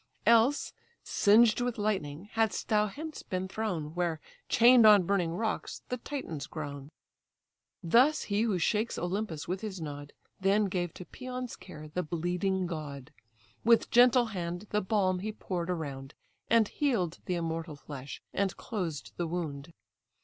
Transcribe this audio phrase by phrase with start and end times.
[0.25, 0.73] Else,
[1.03, 6.47] singed with lightning, hadst thou hence been thrown, Where chain'd on burning rocks the Titans
[6.47, 6.89] groan."
[7.83, 12.65] Thus he who shakes Olympus with his nod; Then gave to Pæon's care the bleeding
[12.65, 13.13] god.
[13.63, 16.15] With gentle hand the balm he pour'd around,
[16.49, 19.71] And heal'd the immortal flesh, and closed the wound.